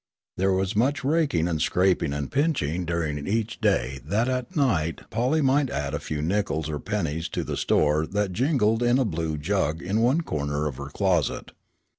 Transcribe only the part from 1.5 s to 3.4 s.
scraping and pinching during